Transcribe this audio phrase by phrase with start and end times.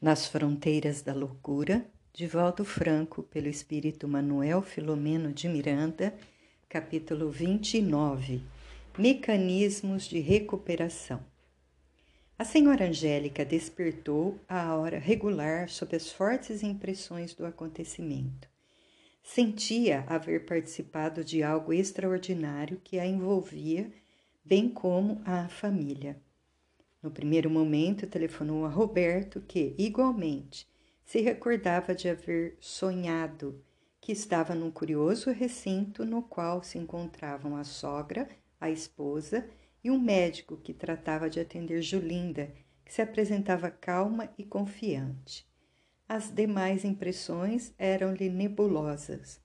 [0.00, 6.14] Nas Fronteiras da Loucura, de Valdo Franco, pelo espírito Manuel Filomeno de Miranda,
[6.68, 8.42] capítulo 29
[8.98, 11.24] Mecanismos de recuperação.
[12.38, 18.50] A senhora Angélica despertou à hora regular sob as fortes impressões do acontecimento.
[19.22, 23.90] Sentia haver participado de algo extraordinário que a envolvia,
[24.44, 26.20] bem como a família.
[27.06, 30.66] No primeiro momento, telefonou a Roberto, que, igualmente,
[31.04, 33.62] se recordava de haver sonhado
[34.00, 38.28] que estava num curioso recinto no qual se encontravam a sogra,
[38.60, 39.48] a esposa
[39.84, 42.52] e um médico que tratava de atender Julinda,
[42.84, 45.46] que se apresentava calma e confiante.
[46.08, 49.40] As demais impressões eram-lhe nebulosas.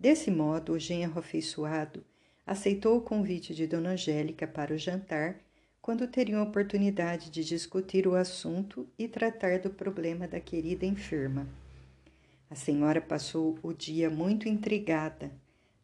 [0.00, 2.02] Desse modo, o genro afeiçoado
[2.46, 5.44] aceitou o convite de Dona Angélica para o jantar
[5.84, 11.46] quando teriam oportunidade de discutir o assunto e tratar do problema da querida enferma.
[12.48, 15.30] A senhora passou o dia muito intrigada.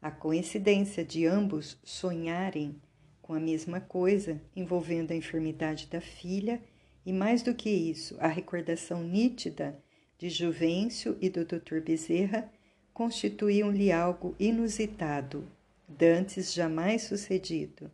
[0.00, 2.80] A coincidência de ambos sonharem
[3.20, 6.62] com a mesma coisa envolvendo a enfermidade da filha
[7.04, 9.78] e, mais do que isso, a recordação nítida
[10.16, 11.78] de Juvencio e do Dr.
[11.84, 12.50] Bezerra
[12.94, 15.46] constituíam-lhe algo inusitado,
[15.86, 17.90] dantes jamais sucedido.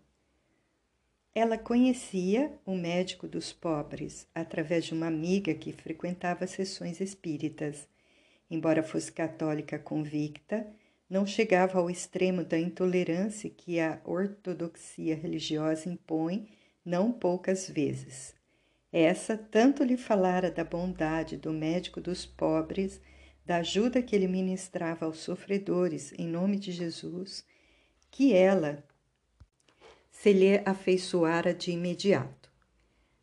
[1.39, 7.87] Ela conhecia o médico dos pobres através de uma amiga que frequentava sessões espíritas.
[8.51, 10.67] Embora fosse católica convicta,
[11.11, 16.49] não chegava ao extremo da intolerância que a ortodoxia religiosa impõe
[16.83, 18.35] não poucas vezes.
[18.91, 22.99] Essa tanto lhe falara da bondade do médico dos pobres,
[23.45, 27.45] da ajuda que ele ministrava aos sofredores em nome de Jesus,
[28.11, 28.83] que ela
[30.19, 32.51] se lhe afeiçoara de imediato.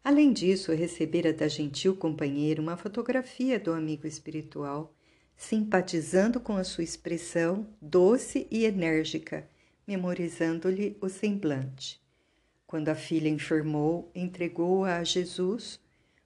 [0.04, 4.94] Além disso, recebera da gentil companheira uma fotografia do amigo espiritual,
[5.36, 9.50] simpatizando com a sua expressão doce e enérgica,
[9.88, 12.00] memorizando-lhe o semblante.
[12.68, 15.80] Quando a filha enfermou, entregou-a a Jesus,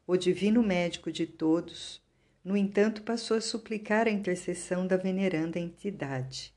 [0.06, 2.02] o divino médico de todos.
[2.44, 6.54] No entanto, passou a suplicar a intercessão da veneranda entidade.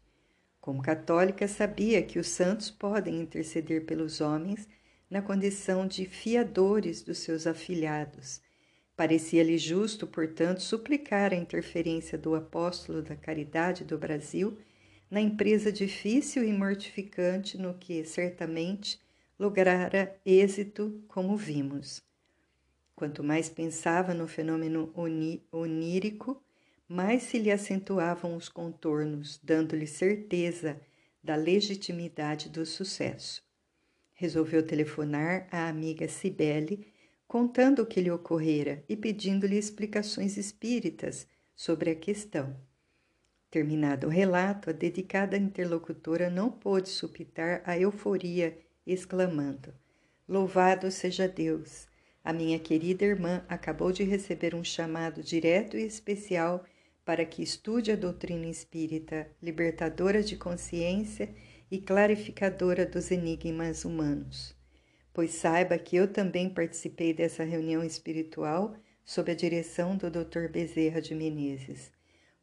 [0.60, 4.68] Como católica, sabia que os santos podem interceder pelos homens
[5.08, 8.42] na condição de fiadores dos seus afilhados.
[8.94, 14.58] Parecia-lhe justo, portanto, suplicar a interferência do apóstolo da caridade do Brasil
[15.10, 19.00] na empresa difícil e mortificante no que, certamente,
[19.38, 22.02] lograra êxito, como vimos.
[22.94, 24.92] Quanto mais pensava no fenômeno
[25.50, 26.40] onírico,
[26.90, 30.76] mais se lhe acentuavam os contornos, dando-lhe certeza
[31.22, 33.44] da legitimidade do sucesso.
[34.12, 36.92] Resolveu telefonar à amiga Cibele,
[37.28, 42.56] contando o que lhe ocorrera e pedindo-lhe explicações espíritas sobre a questão.
[43.48, 49.72] Terminado o relato, a dedicada interlocutora não pôde supitar a euforia, exclamando:
[50.28, 51.86] Louvado seja Deus!
[52.24, 56.64] A minha querida irmã acabou de receber um chamado direto e especial
[57.10, 61.34] para que estude a doutrina espírita, libertadora de consciência
[61.68, 64.54] e clarificadora dos enigmas humanos.
[65.12, 70.46] Pois saiba que eu também participei dessa reunião espiritual sob a direção do Dr.
[70.52, 71.90] Bezerra de Menezes,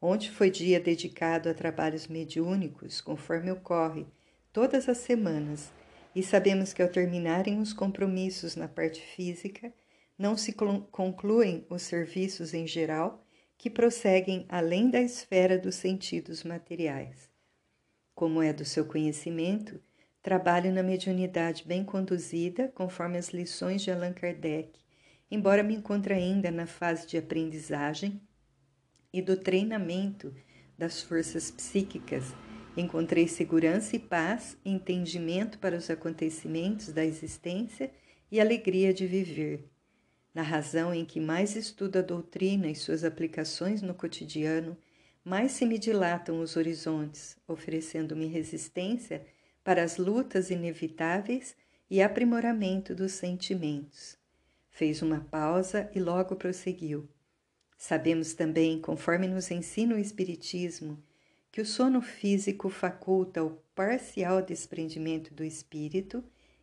[0.02, 4.04] onde foi dia dedicado a trabalhos mediúnicos, conforme ocorre
[4.52, 5.72] todas as semanas,
[6.14, 9.72] e sabemos que ao terminarem os compromissos na parte física,
[10.18, 13.24] não se concluem os serviços em geral
[13.58, 17.28] que prosseguem além da esfera dos sentidos materiais.
[18.14, 19.82] Como é do seu conhecimento,
[20.22, 24.78] trabalho na mediunidade bem conduzida, conforme as lições de Allan Kardec,
[25.28, 28.20] embora me encontre ainda na fase de aprendizagem
[29.12, 30.32] e do treinamento
[30.78, 32.32] das forças psíquicas,
[32.76, 37.90] encontrei segurança e paz, entendimento para os acontecimentos da existência
[38.30, 39.68] e alegria de viver
[40.34, 44.76] na razão em que mais estudo a doutrina e suas aplicações no cotidiano,
[45.24, 49.26] mais se me dilatam os horizontes, oferecendo-me resistência
[49.64, 51.56] para as lutas inevitáveis
[51.90, 54.16] e aprimoramento dos sentimentos.
[54.70, 57.08] Fez uma pausa e logo prosseguiu.
[57.76, 61.02] Sabemos também, conforme nos ensina o Espiritismo,
[61.50, 66.22] que o sono físico faculta o parcial desprendimento do espírito,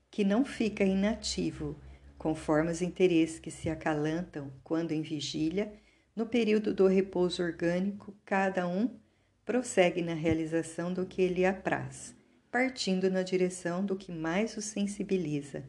[0.09, 1.79] que não fica inativo
[2.25, 5.72] conforme os interesses que se acalantam quando em vigília,
[6.16, 9.00] no período do repouso orgânico, cada um
[9.45, 12.16] prossegue na realização do que lhe apraz,
[12.50, 15.63] partindo na direção do que mais o sensibiliza.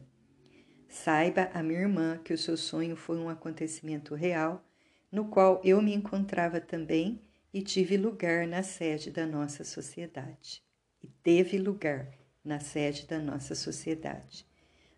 [0.89, 4.67] Saiba a minha irmã que o seu sonho foi um acontecimento real,
[5.11, 7.21] no qual eu me encontrava também
[7.53, 10.63] e tive lugar na sede da nossa sociedade.
[11.03, 14.47] E teve lugar na sede da nossa sociedade.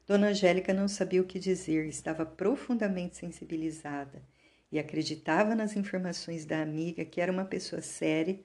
[0.09, 4.23] Dona Angélica não sabia o que dizer, estava profundamente sensibilizada
[4.71, 8.39] e acreditava nas informações da amiga que era uma pessoa séria,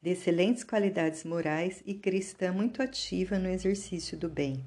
[0.00, 4.64] de excelentes qualidades morais e cristã muito ativa no exercício do bem.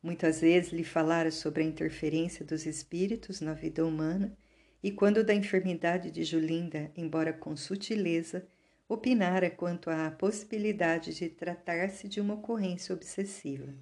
[0.00, 4.38] Muitas vezes lhe falara sobre a interferência dos espíritos na vida humana
[4.80, 8.46] e quando da enfermidade de Julinda, embora com sutileza,
[8.88, 13.74] opinara quanto à possibilidade de tratar-se de uma ocorrência obsessiva.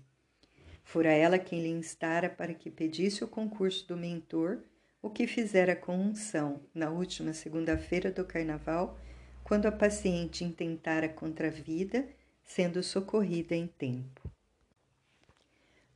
[0.85, 4.61] Fora ela quem lhe instara para que pedisse o concurso do mentor,
[5.03, 8.99] o que fizera com unção na última segunda-feira do carnaval,
[9.43, 12.07] quando a paciente intentara contra a vida,
[12.45, 14.31] sendo socorrida em tempo.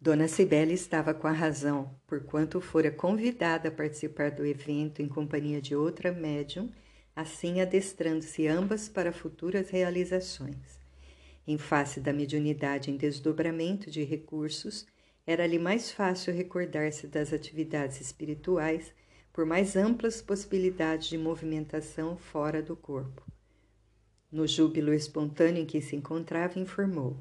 [0.00, 5.60] Dona Cibele estava com a razão, porquanto fora convidada a participar do evento em companhia
[5.60, 6.70] de outra médium,
[7.16, 10.77] assim adestrando-se ambas para futuras realizações.
[11.50, 14.86] Em face da mediunidade em desdobramento de recursos,
[15.26, 18.92] era-lhe mais fácil recordar-se das atividades espirituais
[19.32, 23.26] por mais amplas possibilidades de movimentação fora do corpo.
[24.30, 27.16] No júbilo espontâneo em que se encontrava, informou: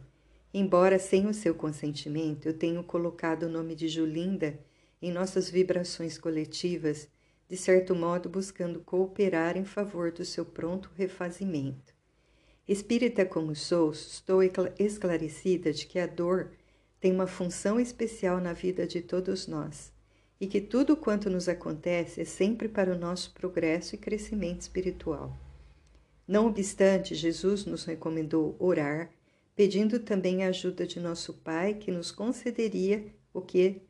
[0.54, 4.60] Embora sem o seu consentimento, eu tenho colocado o nome de Julinda
[5.02, 7.08] em nossas vibrações coletivas,
[7.48, 11.97] de certo modo buscando cooperar em favor do seu pronto refazimento.
[12.68, 14.42] Espírita como sou, estou
[14.78, 16.52] esclarecida de que a dor
[17.00, 19.94] tem uma função especial na vida de todos nós
[20.40, 25.36] e que tudo quanto nos acontece é sempre para o nosso progresso e crescimento espiritual.
[26.28, 29.10] Não obstante, Jesus nos recomendou orar,
[29.56, 33.82] pedindo também a ajuda de nosso Pai, que nos concederia o que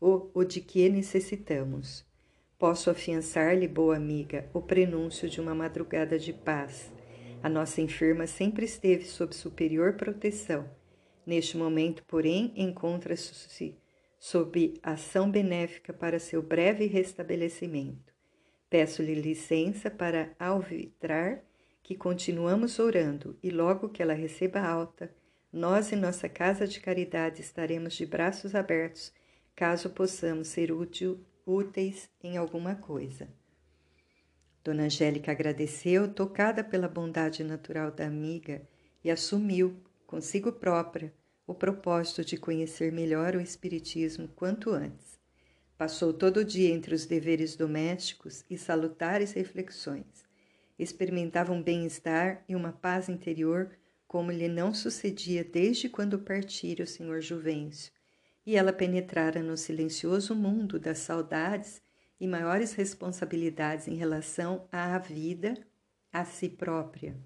[0.00, 2.04] o, o de que necessitamos.
[2.58, 6.95] Posso afiançar-lhe, boa amiga, o prenúncio de uma madrugada de paz.
[7.46, 10.68] A nossa enferma sempre esteve sob superior proteção.
[11.24, 13.78] Neste momento, porém, encontra-se
[14.18, 18.12] sob ação benéfica para seu breve restabelecimento.
[18.68, 21.44] Peço-lhe licença para alvitrar
[21.84, 25.14] que continuamos orando e logo que ela receba alta,
[25.52, 29.12] nós em nossa casa de caridade estaremos de braços abertos,
[29.54, 33.28] caso possamos ser útil, úteis em alguma coisa.
[34.66, 38.60] Dona Angélica agradeceu, tocada pela bondade natural da amiga,
[39.04, 39.76] e assumiu,
[40.06, 41.14] consigo própria,
[41.46, 45.20] o propósito de conhecer melhor o Espiritismo quanto antes.
[45.78, 50.26] Passou todo o dia entre os deveres domésticos e salutares reflexões
[50.78, 53.70] experimentava um bem-estar e uma paz interior
[54.06, 57.92] como lhe não sucedia desde quando partira o senhor Juvencio,
[58.44, 61.82] e ela penetrara no silencioso mundo das saudades
[62.20, 65.54] e maiores responsabilidades em relação à vida,
[66.12, 67.16] a si própria.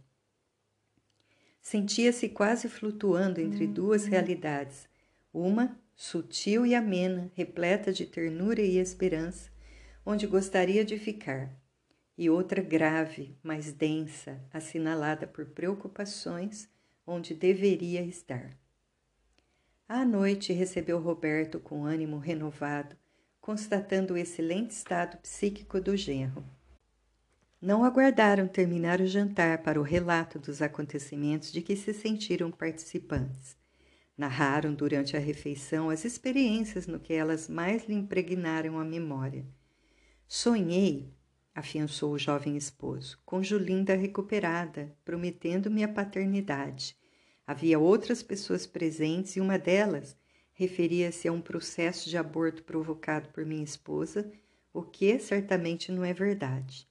[1.60, 4.88] Sentia-se quase flutuando entre duas realidades,
[5.32, 9.50] uma sutil e amena, repleta de ternura e esperança,
[10.04, 11.54] onde gostaria de ficar,
[12.16, 16.69] e outra grave, mais densa, assinalada por preocupações,
[17.06, 18.56] onde deveria estar.
[19.87, 22.96] À noite recebeu Roberto com ânimo renovado,
[23.40, 26.44] constatando o excelente estado psíquico do genro.
[27.61, 33.56] Não aguardaram terminar o jantar para o relato dos acontecimentos de que se sentiram participantes.
[34.16, 39.47] Narraram durante a refeição as experiências no que elas mais lhe impregnaram a memória.
[40.26, 41.12] Sonhei,
[41.54, 46.97] afiançou o jovem esposo, com Julinda recuperada, prometendo-me a paternidade.
[47.47, 50.16] Havia outras pessoas presentes e uma delas
[50.61, 54.31] referia-se a um processo de aborto provocado por minha esposa,
[54.75, 56.87] o que certamente não é verdade.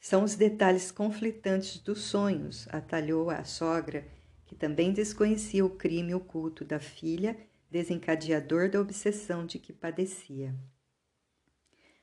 [0.00, 4.04] São os detalhes conflitantes dos sonhos, atalhou a sogra,
[4.44, 7.36] que também desconhecia o crime oculto da filha,
[7.70, 10.52] desencadeador da obsessão de que padecia.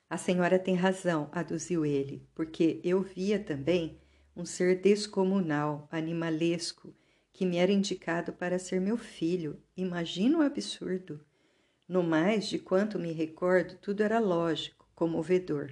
[0.09, 3.99] A senhora tem razão, aduziu ele, porque eu via também
[4.33, 6.95] um ser descomunal, animalesco,
[7.39, 9.63] que me era indicado para ser meu filho.
[9.77, 11.25] Imagina o absurdo.
[11.87, 15.71] No mais, de quanto me recordo, tudo era lógico, comovedor.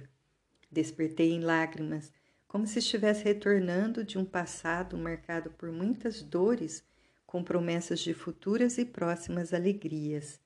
[0.72, 2.10] Despertei em lágrimas,
[2.46, 6.82] como se estivesse retornando de um passado marcado por muitas dores,
[7.26, 10.40] com promessas de futuras e próximas alegrias.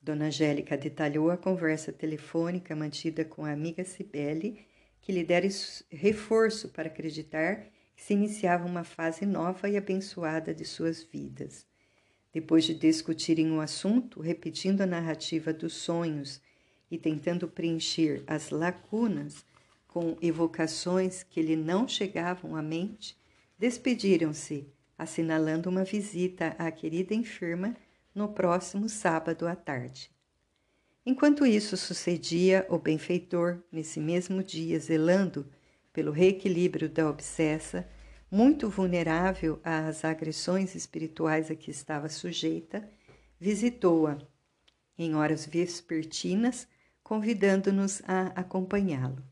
[0.00, 4.66] Dona Angélica detalhou a conversa telefônica mantida com a amiga Cibele,
[5.02, 5.46] que lhe dera
[5.90, 11.66] reforço para acreditar se iniciava uma fase nova e abençoada de suas vidas.
[12.32, 16.40] Depois de discutirem o assunto, repetindo a narrativa dos sonhos
[16.90, 19.44] e tentando preencher as lacunas,
[19.86, 23.16] com evocações que lhe não chegavam à mente,
[23.58, 27.76] despediram-se, assinalando uma visita à querida enferma
[28.14, 30.10] no próximo sábado à tarde.
[31.04, 35.46] Enquanto isso sucedia, o benfeitor, nesse mesmo dia, zelando
[35.92, 37.88] pelo reequilíbrio da obsessa,
[38.30, 42.88] muito vulnerável às agressões espirituais a que estava sujeita,
[43.38, 44.18] visitou-a
[44.96, 46.66] em horas vespertinas,
[47.02, 49.22] convidando-nos a acompanhá-lo.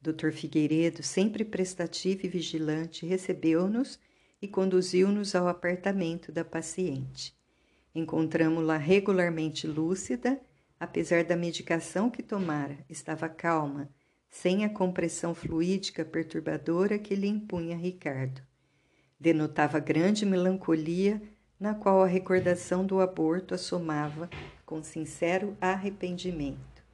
[0.00, 0.32] Dr.
[0.32, 3.98] Figueiredo, sempre prestativo e vigilante, recebeu-nos
[4.40, 7.34] e conduziu-nos ao apartamento da paciente.
[7.94, 10.40] Encontramo-la regularmente lúcida,
[10.78, 13.88] apesar da medicação que tomara, estava calma
[14.40, 18.42] sem a compressão fluídica perturbadora que lhe impunha Ricardo.
[19.18, 21.22] Denotava grande melancolia,
[21.58, 24.28] na qual a recordação do aborto assomava
[24.66, 26.84] com sincero arrependimento.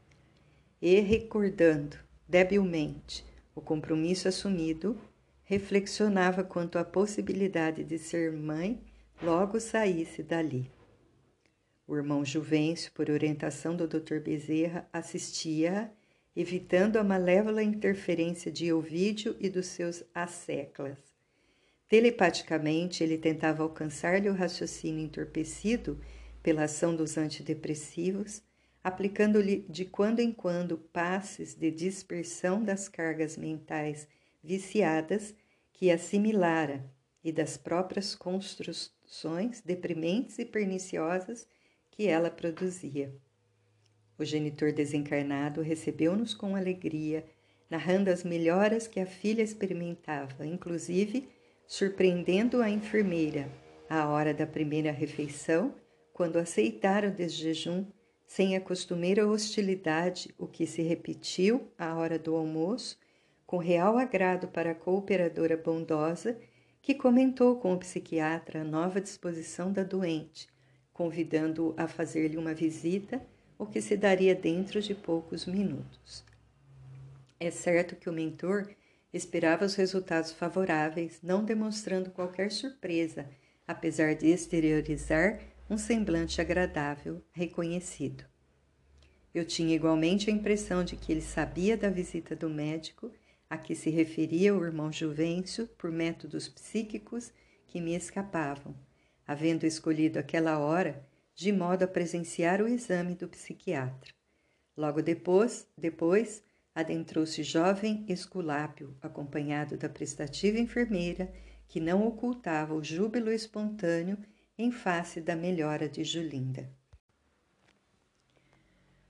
[0.81, 1.97] E, recordando,
[2.29, 3.25] debilmente,
[3.57, 4.97] o compromisso assumido,
[5.43, 8.81] reflexionava quanto à possibilidade de ser mãe
[9.21, 10.71] logo saísse dali.
[11.89, 14.21] O irmão Juvencio, por orientação do Dr.
[14.21, 16.02] Bezerra, assistia-a
[16.35, 20.99] evitando a malévola interferência de Ovídio e dos seus asseclas.
[21.89, 26.01] Telepaticamente, ele tentava alcançar-lhe o raciocínio entorpecido
[26.43, 28.43] pela ação dos antidepressivos,
[28.83, 34.09] aplicando-lhe de quando em quando passes de dispersão das cargas mentais
[34.43, 35.35] viciadas
[35.73, 36.91] que assimilara
[37.23, 41.47] e das próprias construções deprimentes e perniciosas
[41.91, 43.15] que ela produzia.
[44.23, 47.25] O genitor desencarnado recebeu-nos com alegria,
[47.69, 51.29] narrando as melhoras que a filha experimentava, inclusive
[51.67, 53.49] surpreendendo a enfermeira.
[53.91, 55.75] À hora da primeira refeição,
[56.13, 57.85] quando aceitara o desjejum
[58.25, 62.97] sem a costumeira hostilidade, o que se repetiu à hora do almoço,
[63.45, 66.39] com real agrado para a cooperadora bondosa,
[66.81, 70.49] que comentou com o psiquiatra a nova disposição da doente,
[70.93, 73.21] convidando-o a fazer-lhe uma visita
[73.63, 76.25] o que se daria dentro de poucos minutos.
[77.39, 78.69] É certo que o mentor
[79.13, 83.25] esperava os resultados favoráveis, não demonstrando qualquer surpresa,
[83.67, 85.39] apesar de exteriorizar
[85.71, 88.25] um semblante agradável, reconhecido.
[89.33, 93.13] Eu tinha igualmente a impressão de que ele sabia da visita do médico
[93.49, 97.33] a que se referia o irmão Juvencio por métodos psíquicos
[97.69, 98.75] que me escapavam,
[99.25, 104.13] havendo escolhido aquela hora de modo a presenciar o exame do psiquiatra.
[104.77, 106.43] Logo depois, depois
[106.75, 111.33] adentrou-se jovem Esculápio, acompanhado da prestativa enfermeira,
[111.69, 114.19] que não ocultava o júbilo espontâneo
[114.59, 116.71] em face da melhora de Julinda.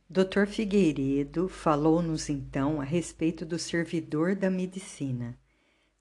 [0.09, 0.47] Dr.
[0.47, 5.39] Figueiredo falou-nos então a respeito do servidor da medicina.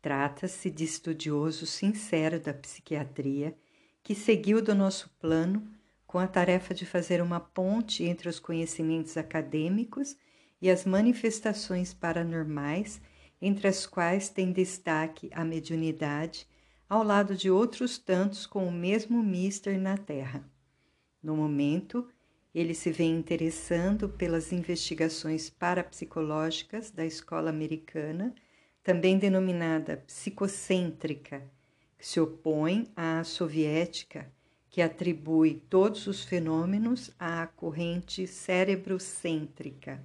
[0.01, 3.55] Trata-se de estudioso sincero da psiquiatria
[4.03, 5.65] que seguiu do nosso plano
[6.11, 10.17] com a tarefa de fazer uma ponte entre os conhecimentos acadêmicos
[10.61, 12.99] e as manifestações paranormais,
[13.41, 16.45] entre as quais tem destaque a mediunidade,
[16.89, 20.43] ao lado de outros tantos com o mesmo mister na Terra.
[21.23, 22.05] No momento,
[22.53, 28.35] ele se vem interessando pelas investigações parapsicológicas da escola americana,
[28.83, 31.41] também denominada psicocêntrica,
[31.97, 34.29] que se opõe à soviética
[34.71, 40.01] que atribui todos os fenômenos à corrente cérebrocêntrica.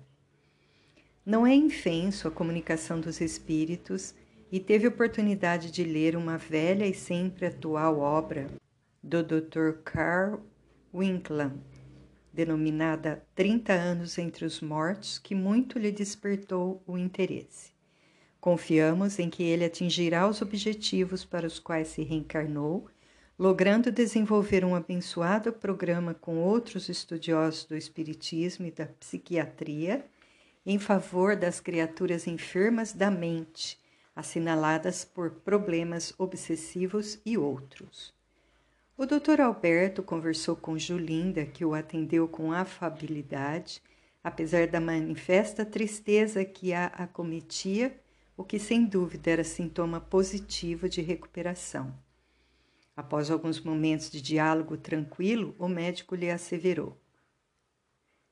[1.25, 4.12] Não é infenso a comunicação dos espíritos
[4.50, 8.49] e teve oportunidade de ler uma velha e sempre atual obra
[9.00, 9.82] do Dr.
[9.85, 10.40] Carl
[10.92, 11.61] Winkland,
[12.32, 17.70] denominada 30 anos entre os mortos, que muito lhe despertou o interesse.
[18.40, 22.88] Confiamos em que ele atingirá os objetivos para os quais se reencarnou
[23.38, 30.06] logrando desenvolver um abençoado programa com outros estudiosos do Espiritismo e da psiquiatria
[30.64, 33.78] em favor das criaturas enfermas da mente,
[34.16, 38.12] assinaladas por problemas obsessivos e outros.
[38.96, 39.42] O Dr.
[39.42, 43.82] Alberto conversou com Julinda, que o atendeu com afabilidade,
[44.24, 47.94] apesar da manifesta tristeza que a acometia,
[48.34, 52.05] o que sem dúvida era sintoma positivo de recuperação.
[52.96, 56.96] Após alguns momentos de diálogo tranquilo, o médico lhe asseverou: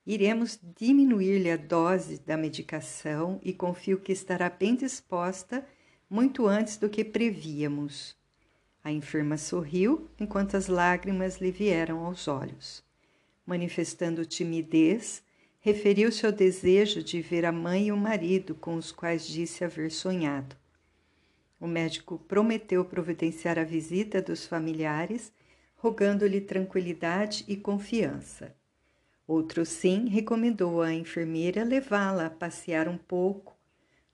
[0.06, 5.66] Iremos diminuir-lhe a dose da medicação e confio que estará bem disposta
[6.08, 8.16] muito antes do que prevíamos.
[8.82, 12.82] A enferma sorriu enquanto as lágrimas lhe vieram aos olhos.
[13.46, 15.22] Manifestando timidez,
[15.60, 19.90] referiu-se ao desejo de ver a mãe e o marido com os quais disse haver
[19.90, 20.56] sonhado.
[21.64, 25.32] O médico prometeu providenciar a visita dos familiares,
[25.76, 28.54] rogando-lhe tranquilidade e confiança.
[29.26, 33.56] Outro sim recomendou à enfermeira levá-la a passear um pouco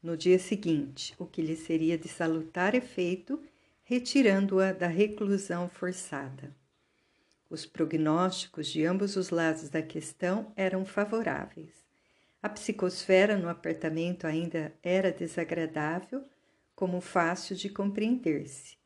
[0.00, 3.42] no dia seguinte, o que lhe seria de salutar efeito,
[3.83, 6.54] retirando-a da reclusão forçada.
[7.50, 11.73] Os prognósticos de ambos os lados da questão eram favoráveis.
[12.40, 16.25] A psicosfera no apartamento ainda era desagradável,
[16.81, 18.79] como fácil de compreender-se.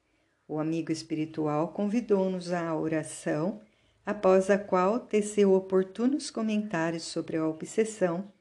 [0.49, 3.61] O amigo espiritual convidou-nos à oração,
[4.05, 8.33] após a qual teceu oportunos comentários sobre a obsessão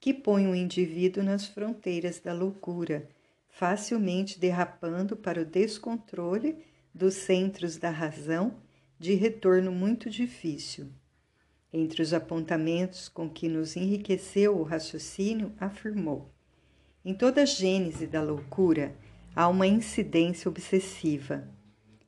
[0.00, 3.08] que põe o indivíduo nas fronteiras da loucura,
[3.48, 6.58] facilmente derrapando para o descontrole
[6.92, 8.56] dos centros da razão
[8.98, 10.88] de retorno muito difícil.
[11.72, 16.34] Entre os apontamentos com que nos enriqueceu o raciocínio, afirmou:
[17.06, 18.92] em toda a gênese da loucura
[19.32, 21.48] há uma incidência obsessiva,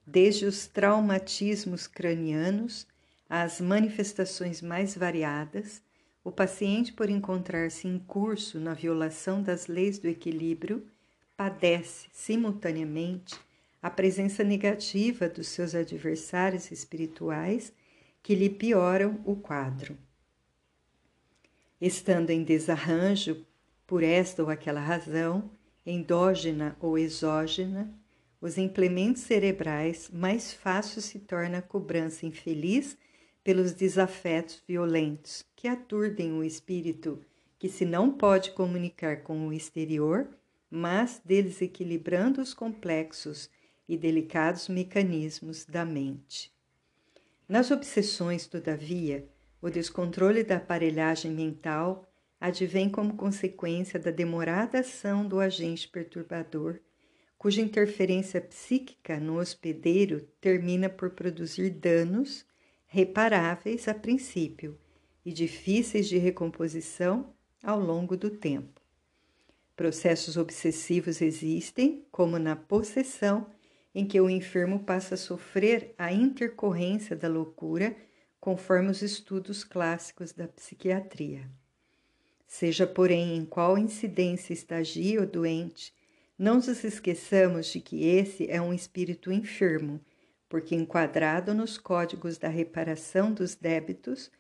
[0.05, 2.85] desde os traumatismos cranianos
[3.31, 5.81] às manifestações mais variadas.
[6.25, 10.85] O paciente, por encontrar-se em curso na violação das leis do equilíbrio,
[11.37, 13.39] padece simultaneamente
[13.81, 17.73] a presença negativa dos seus adversários espirituais
[18.21, 19.97] que lhe pioram o quadro.
[21.81, 23.47] Estando em desarranjo
[23.89, 25.51] por esta ou aquela razão,
[25.85, 27.91] endógena ou exógena,
[28.39, 32.99] os implementos cerebrais mais fácil se torna a cobrança infeliz
[33.43, 37.19] pelos desafetos violentos que aturdem o espírito
[37.59, 40.29] que se não pode comunicar com o exterior,
[40.71, 43.49] mas desequilibrando os complexos
[43.89, 46.53] e delicados mecanismos da mente.
[47.49, 49.27] Nas obsessões, todavia,
[49.63, 52.08] o descontrole da aparelhagem mental
[52.41, 56.81] advém como consequência da demorada ação do agente perturbador,
[57.37, 62.47] cuja interferência psíquica no hospedeiro termina por produzir danos
[62.87, 64.79] reparáveis a princípio
[65.25, 68.81] e difíceis de recomposição ao longo do tempo.
[69.77, 73.47] Processos obsessivos existem, como na possessão
[73.95, 77.97] em que o enfermo passa a sofrer a intercorrência da loucura,
[78.41, 81.49] conforme os estudos clássicos da psiquiatria.
[82.49, 85.93] Seja, porém, em qual incidência estagia o doente,
[86.37, 90.01] não nos esqueçamos de que esse é um espírito enfermo,
[90.49, 94.31] porque enquadrado nos códigos da reparação dos débitos,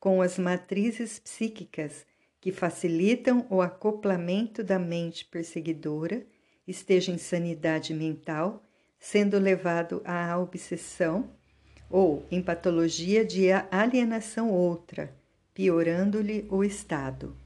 [0.00, 2.06] com as matrizes psíquicas
[2.40, 6.26] que facilitam o acoplamento da mente perseguidora,
[6.66, 8.64] esteja em sanidade mental
[8.98, 11.30] sendo levado à obsessão
[11.90, 15.14] ou em patologia de alienação outra,
[15.52, 17.36] piorando-lhe o estado.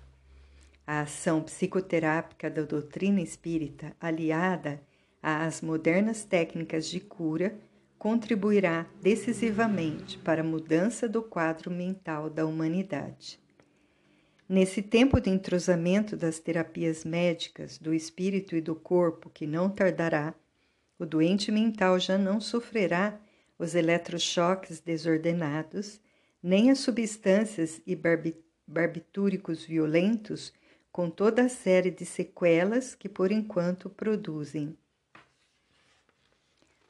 [0.87, 4.83] A ação psicoterápica da doutrina espírita, aliada
[5.23, 7.57] às modernas técnicas de cura,
[7.97, 13.39] contribuirá decisivamente para a mudança do quadro mental da humanidade.
[14.49, 20.35] Nesse tempo de entrosamento das terapias médicas do espírito e do corpo, que não tardará,
[20.99, 23.19] o doente mental já não sofrerá
[23.57, 26.01] os eletrochoques desordenados,
[26.43, 27.97] nem as substâncias e
[28.67, 30.53] barbitúricos violentos,
[30.93, 34.77] com toda a série de sequelas que por enquanto produzem.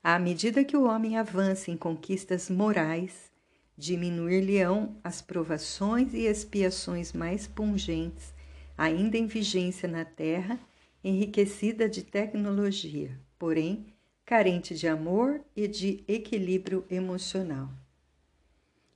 [0.03, 3.31] À medida que o homem avança em conquistas morais,
[3.79, 8.35] diminuir-lhe-ão as provações e expiações mais pungentes,
[8.77, 10.59] ainda em vigência na Terra,
[11.05, 13.87] enriquecida de tecnologia, porém
[14.25, 17.71] carente de amor e de equilíbrio emocional.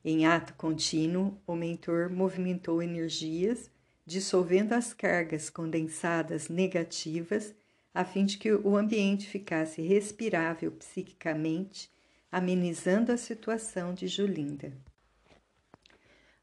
[0.04, 3.70] Em ato contínuo, o mentor movimentou energias,
[4.06, 7.54] dissolvendo as cargas condensadas negativas,
[7.92, 11.90] a fim de que o ambiente ficasse respirável psiquicamente,
[12.30, 14.72] amenizando a situação de Julinda.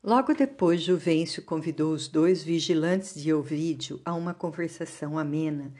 [0.03, 5.73] Logo depois, Juvencio convidou os dois vigilantes de Ovídio a uma conversação amena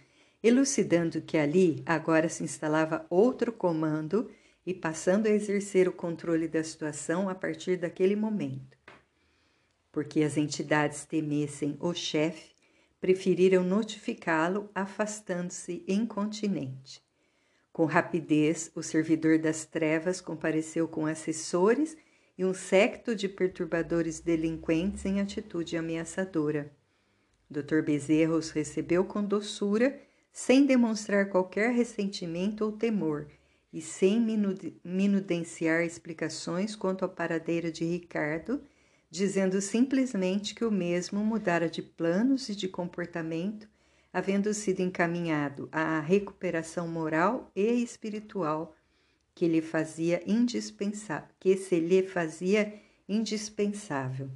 [0.44, 4.30] elucidando que ali agora se instalava outro comando
[4.66, 8.78] e passando a exercer o controle da situação a partir daquele momento.
[9.94, 12.52] Porque as entidades temessem o chefe,
[13.00, 17.02] preferiram notificá-lo afastando-se incontinente.
[17.72, 21.96] Com rapidez, o servidor das trevas compareceu com assessores
[22.38, 26.72] e um séquito de perturbadores delinquentes em atitude ameaçadora.
[27.50, 27.82] Dr.
[27.82, 30.00] Bezerra os recebeu com doçura
[30.32, 33.28] sem demonstrar qualquer ressentimento ou temor
[33.72, 34.20] e sem
[34.84, 38.62] minudenciar explicações quanto ao paradeiro de Ricardo,
[39.14, 43.70] dizendo simplesmente que o mesmo mudara de planos e de comportamento,
[44.12, 48.76] havendo sido encaminhado à recuperação moral e espiritual
[49.36, 52.74] que lhe fazia indispensável, que se lhe fazia
[53.08, 54.32] indispensável.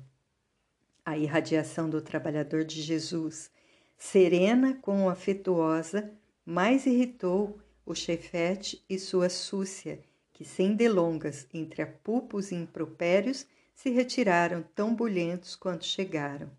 [1.04, 3.50] A irradiação do trabalhador de Jesus,
[3.98, 6.12] serena com afetuosa,
[6.46, 10.00] mais irritou o chefete e sua súcia,
[10.32, 16.50] que sem delongas entre apupos e impropérios se retiraram tão bulhentos quanto chegaram.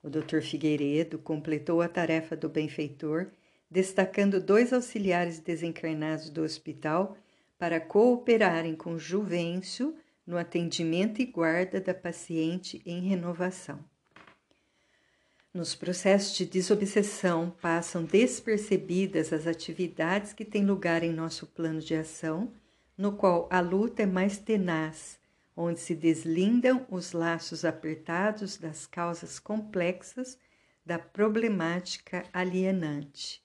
[0.00, 3.26] O doutor Figueiredo completou a tarefa do benfeitor,
[3.68, 7.18] destacando dois auxiliares desencarnados do hospital
[7.58, 13.80] para cooperarem com Juvencio no atendimento e guarda da paciente em renovação.
[15.52, 21.96] Nos processos de desobsessão passam despercebidas as atividades que têm lugar em nosso plano de
[21.96, 22.52] ação,
[22.96, 25.19] no qual a luta é mais tenaz,
[25.60, 30.38] onde se deslindam os laços apertados das causas complexas
[30.84, 33.42] da problemática alienante.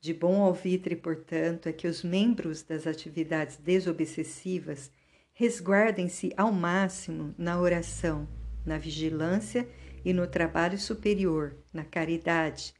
[0.00, 4.90] De bom alvitre, portanto, é que os membros das atividades desobsessivas
[5.34, 8.26] resguardem-se ao máximo na oração,
[8.64, 9.68] na vigilância
[10.02, 12.74] e no trabalho superior, na caridade,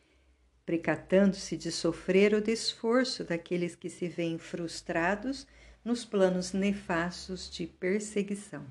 [0.65, 5.47] precatando-se de sofrer o desforço daqueles que se veem frustrados
[5.85, 8.67] nos planos nefastos de perseguição.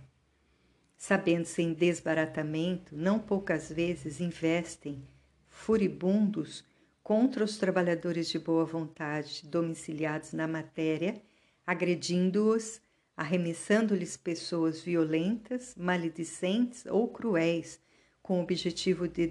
[0.96, 5.04] Sabendo-se em desbaratamento, não poucas vezes investem,
[5.48, 6.64] furibundos,
[7.02, 11.20] contra os trabalhadores de boa vontade domiciliados na matéria,
[11.66, 12.80] agredindo-os,
[13.18, 17.82] arremessando-lhes pessoas violentas, maledicentes ou cruéis,
[18.22, 19.26] com o objetivo de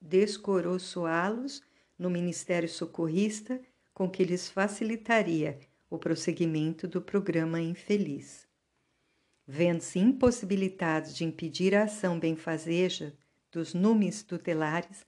[0.00, 1.60] descoroçoá-los
[1.98, 3.60] no ministério socorrista,
[3.92, 5.58] com que lhes facilitaria
[5.90, 8.46] o prosseguimento do programa infeliz.
[9.46, 13.16] Vendo-se impossibilitados de impedir a ação benfazeja
[13.50, 15.06] dos numes tutelares,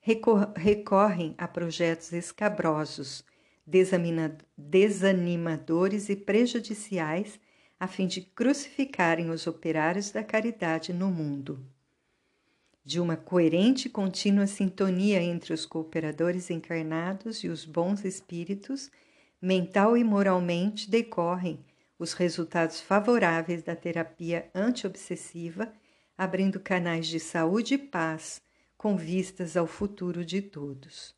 [0.00, 3.24] recorrem a projetos escabrosos,
[4.56, 7.38] desanimadores e prejudiciais
[7.78, 11.64] a fim de crucificarem os operários da caridade no mundo.
[12.84, 18.90] De uma coerente e contínua sintonia entre os cooperadores encarnados e os bons espíritos,
[19.42, 21.58] mental e moralmente decorrem
[21.98, 25.72] os resultados favoráveis da terapia antiobsessiva,
[26.16, 28.40] abrindo canais de saúde e paz
[28.78, 31.14] com vistas ao futuro de todos.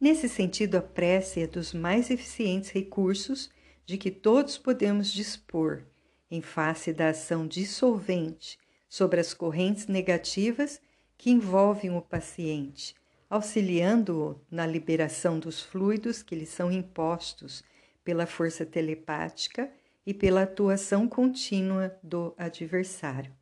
[0.00, 3.50] Nesse sentido, a prece é dos mais eficientes recursos
[3.84, 5.82] de que todos podemos dispor
[6.30, 10.80] em face da ação dissolvente sobre as correntes negativas
[11.16, 12.94] que envolvem o paciente,
[13.28, 17.62] auxiliando-o na liberação dos fluidos que lhe são impostos
[18.04, 19.70] pela força telepática
[20.06, 23.32] e pela atuação contínua do adversário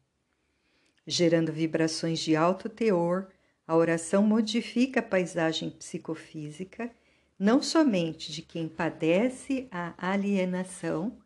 [1.06, 3.28] gerando vibrações de alto teor,
[3.66, 6.90] a oração modifica a paisagem psicofísica,
[7.38, 11.18] não somente de quem padece a alienação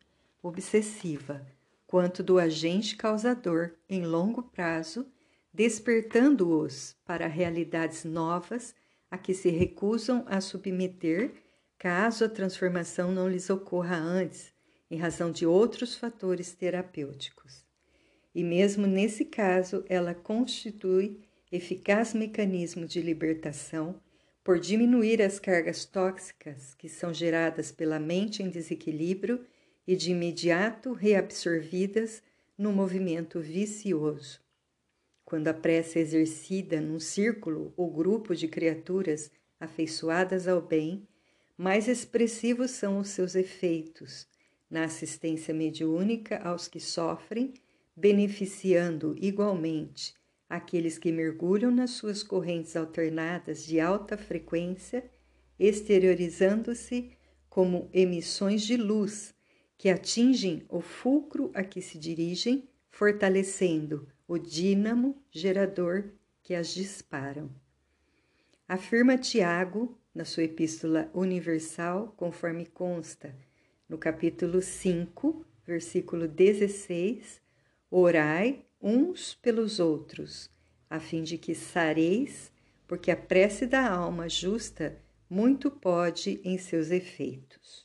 [0.43, 1.45] obsessiva,
[1.87, 5.07] quanto do agente causador em longo prazo,
[5.53, 8.73] despertando-os para realidades novas
[9.09, 11.33] a que se recusam a submeter
[11.77, 14.53] caso a transformação não lhes ocorra antes,
[14.89, 17.65] em razão de outros fatores terapêuticos
[18.33, 21.19] e mesmo nesse caso ela constitui
[21.51, 23.99] eficaz mecanismo de libertação
[24.43, 29.45] por diminuir as cargas tóxicas que são geradas pela mente em desequilíbrio
[29.85, 32.23] e de imediato reabsorvidas
[32.57, 34.39] no movimento vicioso.
[35.31, 41.07] Quando a prece é exercida num círculo ou grupo de criaturas afeiçoadas ao bem,
[41.57, 44.27] mais expressivos são os seus efeitos
[44.69, 47.53] na assistência mediúnica aos que sofrem
[47.95, 50.15] beneficiando igualmente
[50.49, 55.09] aqueles que mergulham nas suas correntes alternadas de alta frequência,
[55.57, 57.11] exteriorizando-se
[57.49, 59.33] como emissões de luz
[59.77, 66.05] que atingem o fulcro a que se dirigem, fortalecendo o dínamo gerador
[66.41, 67.49] que as disparam.
[68.65, 73.35] Afirma Tiago, na sua Epístola Universal, conforme consta
[73.89, 77.41] no capítulo 5, versículo 16,
[77.89, 80.49] Orai uns pelos outros,
[80.89, 82.53] a fim de que sareis,
[82.87, 84.97] porque a prece da alma justa
[85.29, 87.80] muito pode em seus efeitos.